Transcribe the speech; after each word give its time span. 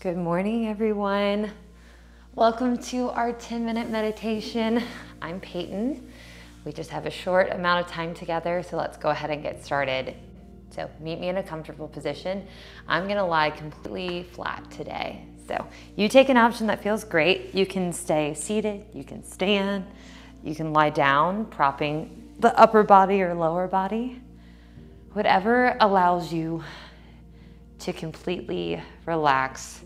Good 0.00 0.16
morning, 0.16 0.66
everyone. 0.66 1.50
Welcome 2.34 2.78
to 2.84 3.10
our 3.10 3.34
10 3.34 3.66
minute 3.66 3.90
meditation. 3.90 4.82
I'm 5.20 5.40
Peyton. 5.40 6.10
We 6.64 6.72
just 6.72 6.88
have 6.88 7.04
a 7.04 7.10
short 7.10 7.52
amount 7.52 7.84
of 7.84 7.92
time 7.92 8.14
together, 8.14 8.62
so 8.62 8.78
let's 8.78 8.96
go 8.96 9.10
ahead 9.10 9.28
and 9.28 9.42
get 9.42 9.62
started. 9.62 10.14
So, 10.70 10.90
meet 11.00 11.20
me 11.20 11.28
in 11.28 11.36
a 11.36 11.42
comfortable 11.42 11.86
position. 11.86 12.46
I'm 12.88 13.08
gonna 13.08 13.26
lie 13.26 13.50
completely 13.50 14.22
flat 14.22 14.70
today. 14.70 15.26
So, 15.46 15.66
you 15.96 16.08
take 16.08 16.30
an 16.30 16.38
option 16.38 16.66
that 16.68 16.82
feels 16.82 17.04
great. 17.04 17.54
You 17.54 17.66
can 17.66 17.92
stay 17.92 18.32
seated, 18.32 18.86
you 18.94 19.04
can 19.04 19.22
stand, 19.22 19.84
you 20.42 20.54
can 20.54 20.72
lie 20.72 20.88
down, 20.88 21.44
propping 21.44 22.32
the 22.38 22.58
upper 22.58 22.84
body 22.84 23.20
or 23.20 23.34
lower 23.34 23.68
body. 23.68 24.22
Whatever 25.12 25.76
allows 25.78 26.32
you 26.32 26.64
to 27.80 27.92
completely 27.92 28.80
relax 29.04 29.82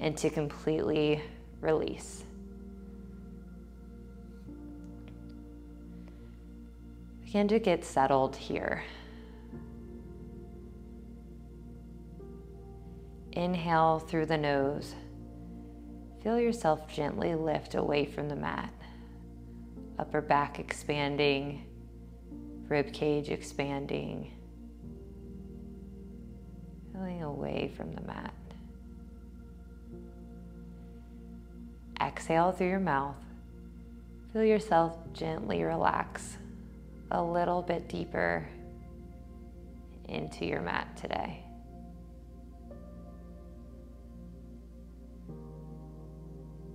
and 0.00 0.16
to 0.16 0.30
completely 0.30 1.22
release. 1.60 2.24
Begin 7.22 7.46
to 7.48 7.60
get 7.60 7.84
settled 7.84 8.34
here. 8.34 8.82
Inhale 13.32 14.00
through 14.00 14.26
the 14.26 14.36
nose. 14.36 14.94
Feel 16.22 16.40
yourself 16.40 16.92
gently 16.92 17.34
lift 17.34 17.76
away 17.76 18.04
from 18.04 18.28
the 18.28 18.34
mat. 18.34 18.72
Upper 19.98 20.20
back 20.20 20.58
expanding, 20.58 21.64
rib 22.68 22.92
cage 22.92 23.28
expanding. 23.28 24.32
Feeling 26.92 27.22
away 27.22 27.72
from 27.76 27.92
the 27.92 28.02
mat. 28.02 28.34
Exhale 32.00 32.52
through 32.52 32.68
your 32.68 32.80
mouth. 32.80 33.16
Feel 34.32 34.44
yourself 34.44 34.96
gently 35.12 35.62
relax 35.62 36.38
a 37.10 37.22
little 37.22 37.62
bit 37.62 37.88
deeper 37.88 38.48
into 40.08 40.44
your 40.44 40.60
mat 40.60 40.96
today. 40.96 41.44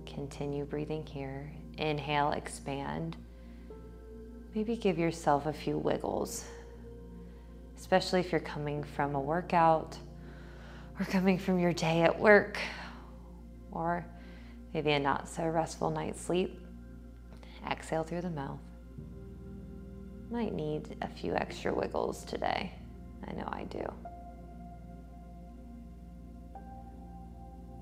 Continue 0.06 0.64
breathing 0.64 1.04
here. 1.06 1.50
Inhale, 1.78 2.32
expand. 2.32 3.16
Maybe 4.54 4.76
give 4.76 4.98
yourself 4.98 5.46
a 5.46 5.52
few 5.52 5.76
wiggles, 5.76 6.44
especially 7.76 8.20
if 8.20 8.32
you're 8.32 8.40
coming 8.40 8.82
from 8.82 9.14
a 9.14 9.20
workout 9.20 9.98
or 10.98 11.04
coming 11.04 11.38
from 11.38 11.58
your 11.58 11.74
day 11.74 12.02
at 12.02 12.18
work 12.18 12.58
or 13.70 14.06
maybe 14.76 14.92
a 14.92 14.98
not 14.98 15.26
so 15.26 15.42
restful 15.42 15.90
night's 15.90 16.20
sleep. 16.20 16.60
Exhale 17.70 18.04
through 18.04 18.20
the 18.20 18.28
mouth. 18.28 18.60
Might 20.30 20.52
need 20.52 20.98
a 21.00 21.08
few 21.08 21.34
extra 21.34 21.74
wiggles 21.74 22.26
today. 22.26 22.74
I 23.26 23.32
know 23.32 23.48
I 23.50 23.64
do. 23.64 23.90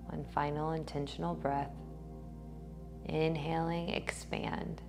One 0.06 0.25
final 0.33 0.71
intentional 0.71 1.34
breath. 1.34 1.72
Inhaling, 3.06 3.88
expand. 3.88 4.81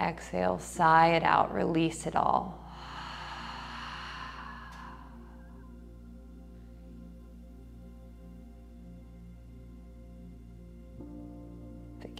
Exhale, 0.00 0.58
sigh 0.58 1.16
it 1.16 1.22
out, 1.22 1.52
release 1.52 2.06
it 2.06 2.16
all. 2.16 2.64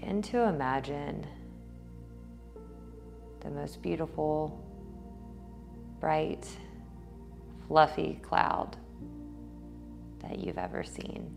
Begin 0.00 0.22
to 0.22 0.42
imagine 0.44 1.26
the 3.40 3.50
most 3.50 3.82
beautiful, 3.82 4.64
bright, 5.98 6.46
fluffy 7.66 8.20
cloud 8.22 8.76
that 10.22 10.38
you've 10.38 10.56
ever 10.56 10.84
seen. 10.84 11.34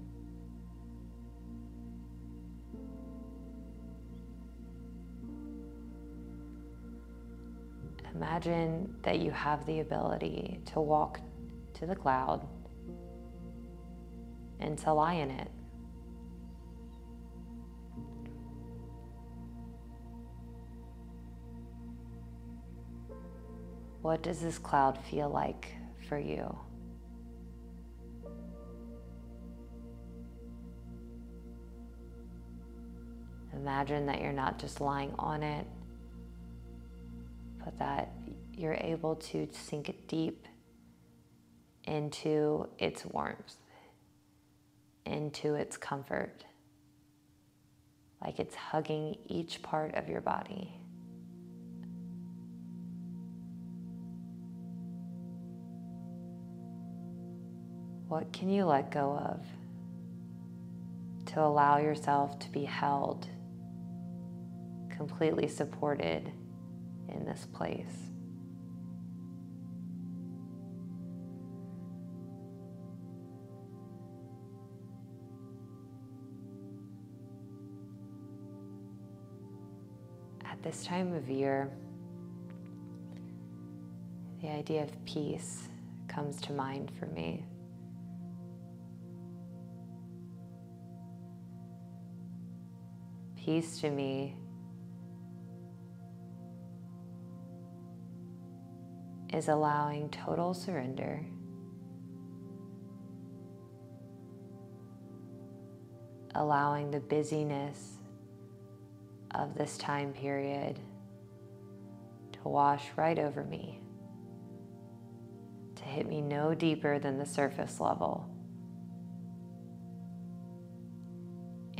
Imagine 8.13 8.93
that 9.01 9.17
you 9.17 9.31
have 9.31 9.65
the 9.65 9.79
ability 9.79 10.59
to 10.67 10.81
walk 10.81 11.19
to 11.73 11.87
the 11.87 11.95
cloud 11.95 12.47
and 14.59 14.77
to 14.77 14.93
lie 14.93 15.15
in 15.15 15.31
it. 15.31 15.49
What 24.01 24.23
does 24.23 24.39
this 24.41 24.57
cloud 24.57 24.97
feel 25.09 25.29
like 25.29 25.67
for 26.09 26.17
you? 26.17 26.57
Imagine 33.53 34.07
that 34.07 34.21
you're 34.21 34.33
not 34.33 34.57
just 34.57 34.81
lying 34.81 35.13
on 35.19 35.43
it, 35.43 35.67
but 37.63 37.77
that 37.77 38.11
you're 38.53 38.73
able 38.81 39.15
to 39.17 39.47
sink 39.51 39.93
deep 40.07 40.47
into 41.83 42.67
its 42.79 43.05
warmth, 43.05 43.55
into 45.05 45.53
its 45.53 45.77
comfort, 45.77 46.43
like 48.19 48.39
it's 48.39 48.55
hugging 48.55 49.15
each 49.27 49.61
part 49.61 49.93
of 49.93 50.09
your 50.09 50.21
body. 50.21 50.80
What 58.11 58.33
can 58.33 58.49
you 58.49 58.65
let 58.65 58.91
go 58.91 59.17
of 59.17 59.41
to 61.27 61.39
allow 61.41 61.77
yourself 61.77 62.37
to 62.39 62.49
be 62.49 62.65
held, 62.65 63.25
completely 64.89 65.47
supported 65.47 66.29
in 67.07 67.23
this 67.23 67.47
place? 67.53 67.85
At 80.43 80.61
this 80.61 80.83
time 80.83 81.13
of 81.13 81.29
year, 81.29 81.71
the 84.41 84.49
idea 84.49 84.83
of 84.83 85.05
peace 85.05 85.69
comes 86.09 86.41
to 86.41 86.51
mind 86.51 86.91
for 86.99 87.05
me. 87.05 87.45
Peace 93.43 93.79
to 93.79 93.89
me 93.89 94.35
is 99.33 99.47
allowing 99.47 100.09
total 100.09 100.53
surrender. 100.53 101.25
Allowing 106.35 106.91
the 106.91 106.99
busyness 106.99 107.97
of 109.33 109.55
this 109.57 109.75
time 109.75 110.13
period 110.13 110.77
to 112.33 112.39
wash 112.47 112.85
right 112.95 113.17
over 113.17 113.43
me, 113.43 113.81
to 115.77 115.83
hit 115.83 116.07
me 116.07 116.21
no 116.21 116.53
deeper 116.53 116.99
than 116.99 117.17
the 117.17 117.25
surface 117.25 117.79
level. 117.79 118.20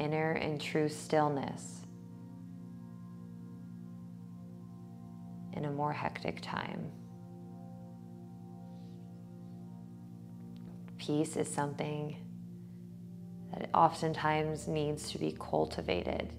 inner 0.01 0.31
and 0.31 0.59
true 0.59 0.89
stillness 0.89 1.81
in 5.53 5.65
a 5.65 5.71
more 5.71 5.93
hectic 5.93 6.41
time. 6.41 6.91
Peace 10.97 11.37
is 11.37 11.47
something 11.47 12.15
that 13.53 13.69
oftentimes 13.75 14.67
needs 14.67 15.11
to 15.11 15.19
be 15.19 15.35
cultivated 15.39 16.33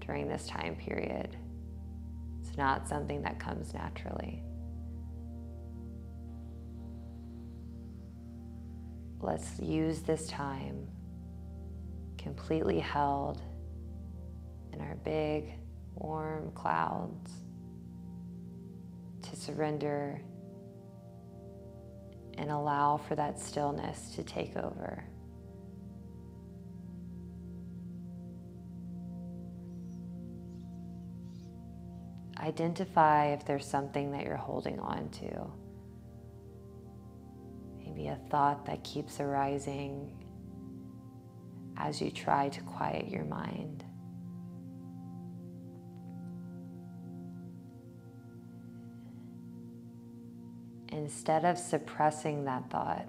during 0.00 0.28
this 0.28 0.46
time 0.46 0.76
period. 0.76 1.36
It's 2.42 2.56
not 2.58 2.86
something 2.86 3.22
that 3.22 3.40
comes 3.40 3.72
naturally. 3.72 4.42
Let's 9.22 9.58
use 9.58 10.00
this 10.00 10.26
time 10.26 10.86
completely 12.24 12.80
held 12.80 13.42
in 14.72 14.80
our 14.80 14.96
big, 15.04 15.52
warm 15.94 16.50
clouds 16.52 17.30
to 19.20 19.36
surrender 19.36 20.22
and 22.38 22.50
allow 22.50 22.96
for 22.96 23.14
that 23.14 23.38
stillness 23.38 24.14
to 24.16 24.22
take 24.22 24.56
over. 24.56 25.04
Identify 32.40 33.34
if 33.34 33.44
there's 33.44 33.66
something 33.66 34.10
that 34.12 34.24
you're 34.24 34.36
holding 34.36 34.80
on 34.80 35.10
to. 35.10 35.46
Maybe 37.78 38.08
a 38.08 38.18
thought 38.30 38.64
that 38.64 38.82
keeps 38.82 39.20
arising 39.20 40.23
as 41.76 42.00
you 42.00 42.10
try 42.10 42.48
to 42.48 42.60
quiet 42.62 43.08
your 43.08 43.24
mind. 43.24 43.84
Instead 50.88 51.44
of 51.44 51.58
suppressing 51.58 52.44
that 52.44 52.70
thought, 52.70 53.08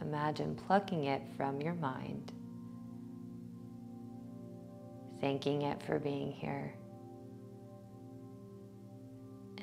imagine 0.00 0.56
plucking 0.56 1.04
it 1.04 1.22
from 1.36 1.60
your 1.60 1.74
mind, 1.74 2.32
thanking 5.20 5.62
it 5.62 5.80
for 5.84 6.00
being 6.00 6.32
here, 6.32 6.74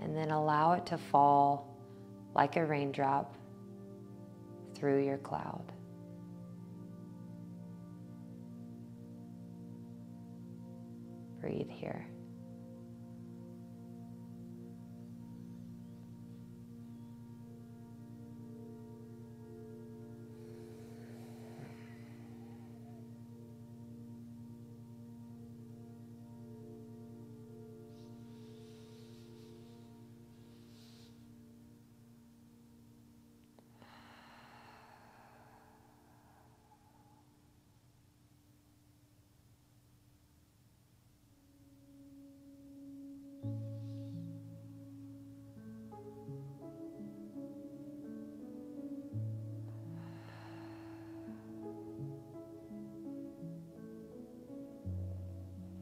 and 0.02 0.16
then 0.16 0.32
allow 0.32 0.72
it 0.72 0.86
to 0.86 0.98
fall 0.98 1.78
like 2.34 2.56
a 2.56 2.66
raindrop 2.66 3.36
through 4.74 5.04
your 5.04 5.18
cloud. 5.18 5.74
Breathe 11.50 11.72
here. 11.72 12.06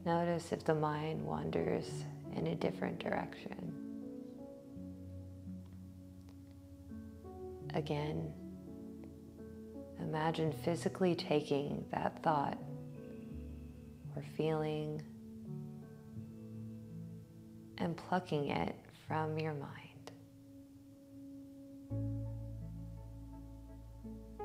Notice 0.08 0.52
if 0.52 0.64
the 0.64 0.74
mind 0.74 1.22
wanders 1.22 1.84
in 2.34 2.46
a 2.46 2.54
different 2.54 2.98
direction. 2.98 3.74
Again, 7.74 8.32
imagine 10.00 10.50
physically 10.64 11.14
taking 11.14 11.84
that 11.92 12.22
thought 12.22 12.56
or 14.16 14.22
feeling 14.34 15.02
and 17.76 17.94
plucking 17.94 18.48
it 18.48 18.76
from 19.06 19.38
your 19.38 19.52
mind. 19.52 20.10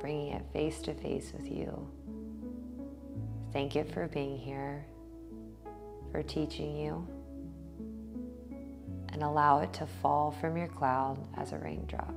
Bringing 0.02 0.34
it 0.34 0.44
face 0.52 0.82
to 0.82 0.94
face 0.94 1.32
with 1.32 1.50
you. 1.50 1.90
Thank 3.54 3.78
it 3.78 3.90
for 3.94 4.10
being 4.10 4.38
here 4.38 4.86
for 6.14 6.22
teaching 6.22 6.78
you 6.78 7.08
and 9.10 9.24
allow 9.24 9.62
it 9.62 9.74
to 9.74 9.88
fall 9.88 10.30
from 10.30 10.56
your 10.56 10.68
cloud 10.68 11.18
as 11.38 11.54
a 11.54 11.58
raindrop. 11.58 12.14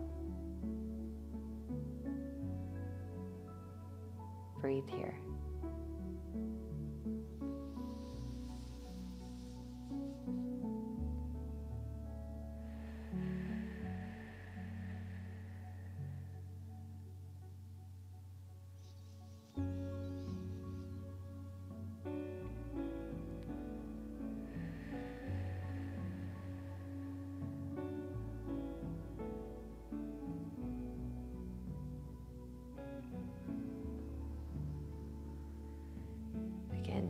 Breathe 4.60 4.88
here. 4.88 5.14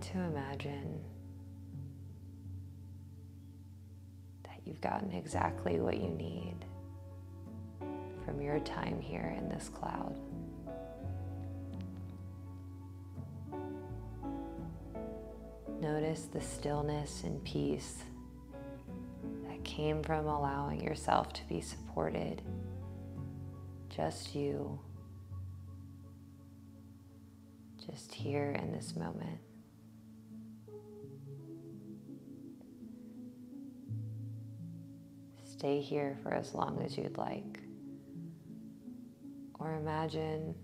To 0.01 0.19
imagine 0.19 1.01
that 4.45 4.61
you've 4.65 4.81
gotten 4.81 5.13
exactly 5.13 5.81
what 5.81 5.97
you 5.99 6.09
need 6.09 6.57
from 8.25 8.41
your 8.41 8.59
time 8.61 9.01
here 9.01 9.35
in 9.39 9.49
this 9.49 9.69
cloud. 9.69 10.19
Notice 15.81 16.23
the 16.33 16.41
stillness 16.41 17.23
and 17.25 17.43
peace 17.45 18.03
that 19.47 19.63
came 19.63 20.03
from 20.03 20.27
allowing 20.27 20.83
yourself 20.83 21.33
to 21.35 21.47
be 21.49 21.61
supported. 21.61 22.43
Just 23.89 24.35
you, 24.35 24.81
just 27.87 28.13
here 28.13 28.57
in 28.61 28.73
this 28.73 28.97
moment. 28.97 29.39
Stay 35.67 35.81
here 35.81 36.17
for 36.23 36.33
as 36.33 36.55
long 36.55 36.81
as 36.85 36.97
you'd 36.97 37.19
like. 37.19 37.59
Or 39.59 39.75
imagine 39.75 40.55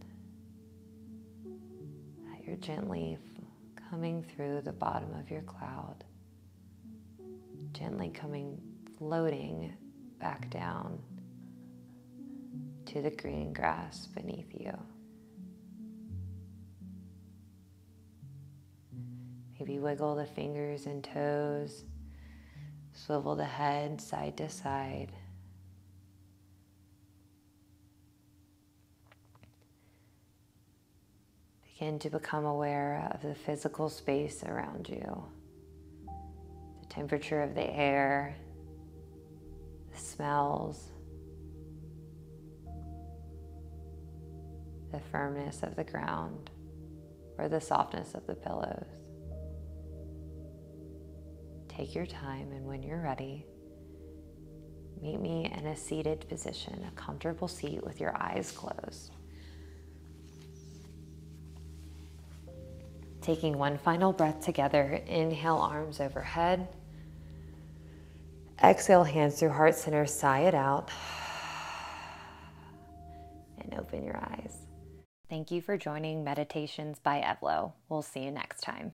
that 2.30 2.46
you're 2.46 2.54
gently 2.58 3.18
coming 3.90 4.22
through 4.22 4.60
the 4.60 4.72
bottom 4.72 5.12
of 5.18 5.28
your 5.28 5.40
cloud, 5.42 6.04
gently 7.72 8.10
coming, 8.10 8.60
floating 8.96 9.72
back 10.20 10.48
down 10.50 11.00
to 12.86 13.02
the 13.02 13.10
green 13.10 13.52
grass 13.52 14.06
beneath 14.06 14.54
you. 14.54 14.72
Maybe 19.58 19.80
wiggle 19.80 20.14
the 20.14 20.26
fingers 20.26 20.86
and 20.86 21.02
toes 21.02 21.82
Swivel 22.94 23.34
the 23.36 23.44
head 23.44 24.00
side 24.00 24.36
to 24.36 24.48
side. 24.48 25.12
Begin 31.64 31.98
to 32.00 32.10
become 32.10 32.44
aware 32.44 33.10
of 33.12 33.22
the 33.22 33.34
physical 33.34 33.88
space 33.88 34.44
around 34.44 34.88
you, 34.88 35.24
the 36.80 36.86
temperature 36.88 37.42
of 37.42 37.54
the 37.54 37.68
air, 37.68 38.36
the 39.92 39.98
smells, 39.98 40.90
the 44.92 45.00
firmness 45.10 45.62
of 45.62 45.74
the 45.74 45.82
ground, 45.82 46.50
or 47.38 47.48
the 47.48 47.60
softness 47.60 48.14
of 48.14 48.26
the 48.26 48.34
pillows. 48.34 49.01
Take 51.76 51.94
your 51.94 52.06
time, 52.06 52.52
and 52.52 52.66
when 52.66 52.82
you're 52.82 53.00
ready, 53.00 53.46
meet 55.00 55.20
me 55.20 55.50
in 55.56 55.66
a 55.66 55.76
seated 55.76 56.28
position, 56.28 56.84
a 56.86 56.90
comfortable 57.00 57.48
seat 57.48 57.82
with 57.82 58.00
your 58.00 58.14
eyes 58.20 58.52
closed. 58.52 59.12
Taking 63.22 63.56
one 63.56 63.78
final 63.78 64.12
breath 64.12 64.44
together, 64.44 65.00
inhale 65.06 65.58
arms 65.58 66.00
overhead. 66.00 66.66
Exhale 68.62 69.04
hands 69.04 69.38
through 69.38 69.50
heart 69.50 69.76
center, 69.76 70.04
sigh 70.06 70.40
it 70.40 70.54
out. 70.54 70.90
And 73.60 73.74
open 73.78 74.04
your 74.04 74.16
eyes. 74.16 74.56
Thank 75.30 75.52
you 75.52 75.62
for 75.62 75.78
joining 75.78 76.24
Meditations 76.24 76.98
by 76.98 77.20
Evlo. 77.20 77.72
We'll 77.88 78.02
see 78.02 78.24
you 78.24 78.32
next 78.32 78.60
time. 78.60 78.90